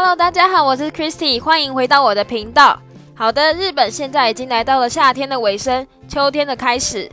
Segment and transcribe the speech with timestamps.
[0.00, 2.80] Hello，大家好，我是 Christy，欢迎回到我的频道。
[3.16, 7.10] 好的，日本现在已经来到了夏天的尾声，秋天的开始。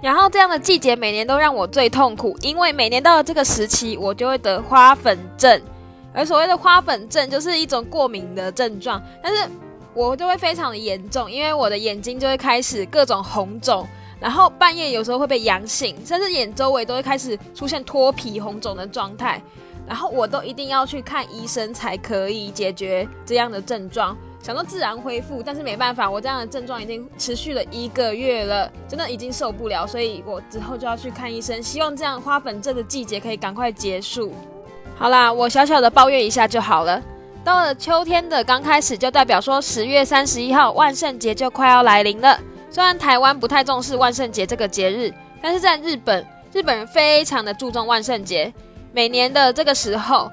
[0.00, 5.60] 然后这样的季节每年都让我最痛苦，因为每年到了这个时期，我就会得花粉症。
[6.14, 9.46] 而所谓的花粉症就是一种过敏的症状，但是
[9.92, 13.86] 我就会非常的严重，因为我的眼睛就会开始各种红肿，
[14.18, 19.38] 然后半夜有时候会被痒醒，甚至眼周围都会开始出现脱皮红肿的状态。
[19.86, 34.32] 然后我都一定要去看医生才可以解决这样的症状，想说自然恢复，但是没办法，我这样的症状已经持续了一个月了，真的已经受不了，所以我之后就要去看医生，希望这样花粉症的季节可以赶快结束。
[34.96, 37.02] 好啦，我小小的抱怨一下就好了。
[37.44, 42.38] 到了秋天的刚开始，就代表说十月三十一号万圣节就快要来临了。
[42.70, 45.12] 虽然台湾不太重视万圣节这个节日，
[45.42, 48.52] 但是在日本，日本人非常的注重万圣节。
[48.94, 50.30] 每年的这个时候，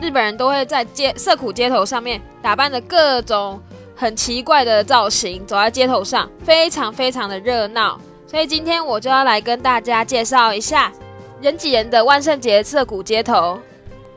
[0.00, 3.60] 日本人都会在街涩谷街头上面打扮的各种
[3.94, 8.00] 很奇怪的造型，走在街头上，非常非常的热闹。
[8.26, 10.92] 所以今天我就要来跟大家介绍一下
[11.40, 13.60] 人挤人的万圣节涩谷街头。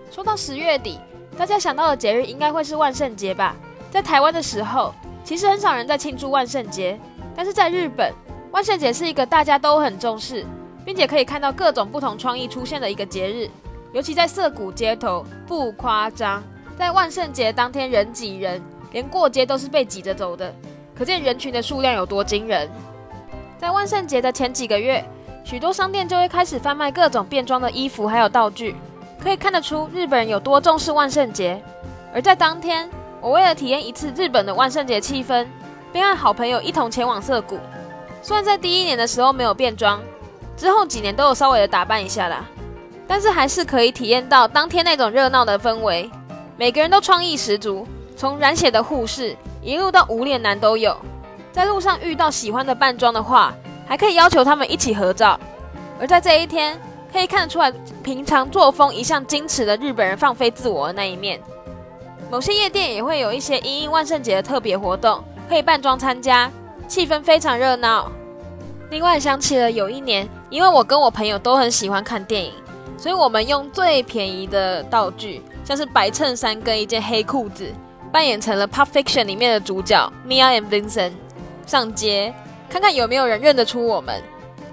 [0.09, 0.99] 说到十月底，
[1.38, 3.55] 大家想到的节日应该会是万圣节吧？
[3.92, 6.99] 在台湾的时候，其实很少人在庆祝万圣节，
[7.36, 8.11] 但是在日本，
[8.49, 10.44] 万圣节是一个大家都很重视，
[10.83, 13.47] 并且可以看到各种不同创意出现的一个节日。
[13.95, 16.43] 尤其在涩谷街头，不夸张，
[16.77, 20.53] 在万圣节当天人挤人，连过街都是被挤着走的，
[20.93, 22.69] 可见人群的数量有多惊人。
[23.57, 25.02] 在万圣节的前几个月，
[25.45, 28.75] 许多商店就会开始贩卖各种变装的衣服还有道具，
[29.17, 31.63] 可以看得出日本人有多重视万圣节。
[32.13, 32.89] 而在当天，
[33.21, 35.47] 我为了体验一次日本的万圣节气氛，
[35.93, 37.57] 便和好朋友一同前往涩谷。
[38.21, 40.02] 虽然在第一年的时候没有变装，
[40.57, 42.45] 之后几年都有稍微的打扮一下啦。
[43.08, 46.09] 但是还是可以体验到当天那种热闹的氛围，
[46.58, 50.95] 每个人都创意十足，从染血的护士一路到无脸男都有。
[51.52, 53.53] 在路上遇到喜欢的扮装的话，
[53.88, 55.39] 还可以要求他们一起合照。
[55.99, 56.80] 而在这一天，
[57.14, 57.71] 可以看得出来
[58.04, 61.39] 平常作风一向矜持的日本人放飞自我的那一面。
[62.30, 66.52] 某些夜店也会有一些因应万圣节的特别活动，可以扮装参加，
[66.88, 68.11] 气氛非常热闹。
[68.89, 72.52] 另外想起了有一年，因为我跟我朋友都很喜欢看电影。
[72.98, 77.72] 所以我们用最便宜的道具，像是白衬衫跟一件黑裤子，
[78.11, 81.11] 扮演成了《Pulp Fiction》里面的主角 Mia and Vincent，
[81.66, 82.33] 上街
[82.70, 84.22] 看看有没有人认得出我们。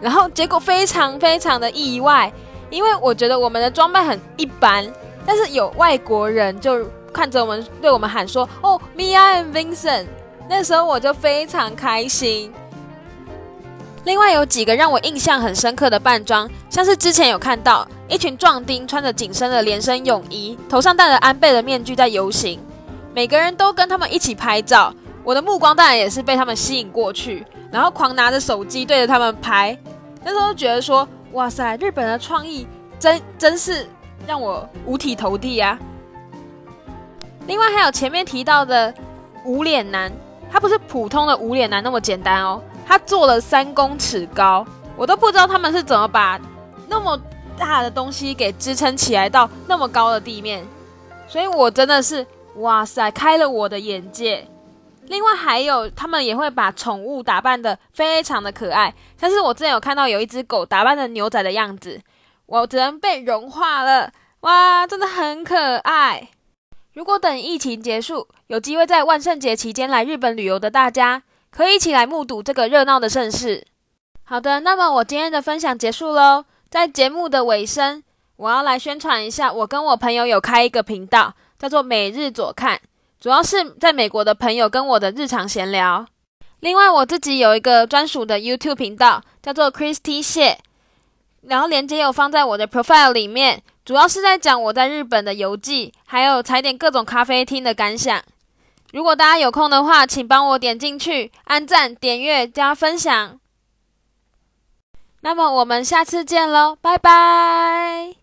[0.00, 2.33] 然后结果非常非常的意外，
[2.71, 4.84] 因为我觉得我们的装扮很一般，
[5.25, 10.06] 但是有外国人就看着我们，对我们喊说：“哦，Mia and Vincent。”
[10.50, 12.53] 那时候我就非常开心。
[14.04, 22.58] 另外有几个让我印象很深刻的扮装，像是之前有看到一群壮丁穿着紧身的连身泳衣，头上戴着安倍的面具在游行，
[23.14, 24.92] 每个人都跟他们一起拍照，
[25.22, 29.78] 我的目光当然也是被他们吸引过去，然后狂拿着手机对着他们拍，
[30.24, 32.66] 那时候觉得说，哇塞，日本的创意
[32.98, 33.86] 真真是
[34.26, 35.78] 让我五体投地呀。
[37.46, 38.92] 另外还有前面提到的
[39.44, 40.10] 无脸男，
[40.50, 42.60] 他不是普通的无脸男那么简单哦。
[42.87, 44.66] 他做了三公尺高，
[44.97, 46.41] 我都不知道他们是怎么把
[46.88, 47.19] 那么
[47.59, 50.66] 大的东西给支撑起来到那么高的地面，
[51.26, 52.26] 所以我真的是
[52.56, 54.47] 哇塞，开了我的眼界。
[55.06, 62.00] 另外还有，他们也会把宠物打扮的非常的可爱，像是我之前有看到有一只狗打扮成牛仔的样子，
[62.47, 66.28] 我只能被融化了，哇，真的很可爱。
[66.94, 71.22] 如果等疫情结束，有机会在万圣节期间来日本旅游的大家。
[71.54, 73.66] 可以一起来目睹这个热闹的盛事。
[74.24, 76.46] 好的，那么我今天的分享结束喽。
[76.70, 78.02] 在节目的尾声，
[78.36, 82.80] 我要来宣传一下，我跟我朋友有开一个频道，叫做每日左看，
[83.20, 86.06] 主要是在美国的朋友跟我的日常闲聊。
[86.60, 90.56] 另外，我自己有一个专属的 YouTube 频道，叫做 Christy 谢，
[91.42, 98.22] 然后链接有放在我的 profile 里面，主要是在讲我在日本的游记，还有踩点各种咖啡厅的感想。
[98.92, 103.41] 如果大家有空的话，请帮我点进去，按赞、点阅、加分享。
[105.22, 108.22] 那么我们下次见喽，拜拜。